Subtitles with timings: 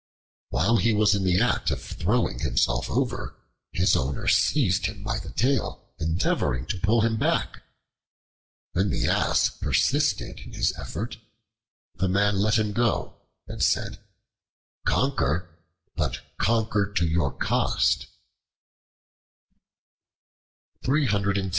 [0.49, 3.35] While he was in the act of throwing himself over,
[3.71, 7.61] his owner seized him by the tail, endeavoring to pull him back.
[8.71, 11.17] When the Ass persisted in his effort,
[11.93, 13.99] the man let him go and said,
[14.87, 15.55] "Conquer,
[15.95, 18.07] but conquer to your cost."